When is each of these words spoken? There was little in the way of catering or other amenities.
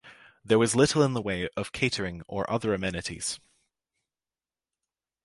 There 0.43 0.57
was 0.57 0.75
little 0.75 1.03
in 1.03 1.13
the 1.13 1.21
way 1.21 1.47
of 1.55 1.71
catering 1.73 2.23
or 2.27 2.49
other 2.49 2.73
amenities. 2.73 3.39